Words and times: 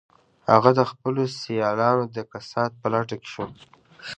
هغه 0.51 0.69
د 0.79 0.81
خپلو 0.91 1.21
سیالانو 1.39 2.03
د 2.15 2.17
کسات 2.31 2.71
په 2.81 2.87
لټه 2.93 3.15
کې 3.21 3.29
شو 3.33 3.45